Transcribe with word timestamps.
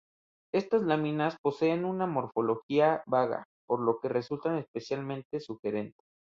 Estas 0.51 0.81
láminas 0.81 1.37
poseen 1.43 1.85
una 1.85 2.07
morfología 2.07 3.03
vaga 3.05 3.45
por 3.67 3.81
lo 3.81 3.99
que 3.99 4.09
resultan 4.09 4.57
especialmente 4.57 5.39
sugerentes. 5.39 6.03